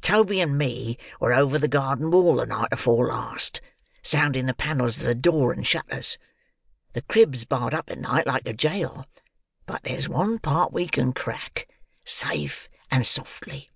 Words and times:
Toby 0.00 0.40
and 0.40 0.56
me 0.56 0.96
were 1.20 1.34
over 1.34 1.58
the 1.58 1.68
garden 1.68 2.10
wall 2.10 2.36
the 2.36 2.46
night 2.46 2.70
afore 2.72 3.08
last, 3.08 3.60
sounding 4.00 4.46
the 4.46 4.54
panels 4.54 4.96
of 4.96 5.02
the 5.02 5.14
door 5.14 5.52
and 5.52 5.66
shutters. 5.66 6.16
The 6.94 7.02
crib's 7.02 7.44
barred 7.44 7.74
up 7.74 7.90
at 7.90 7.98
night 7.98 8.26
like 8.26 8.46
a 8.46 8.54
jail; 8.54 9.04
but 9.66 9.82
there's 9.82 10.08
one 10.08 10.38
part 10.38 10.72
we 10.72 10.88
can 10.88 11.12
crack, 11.12 11.68
safe 12.02 12.70
and 12.90 13.06
softly." 13.06 13.68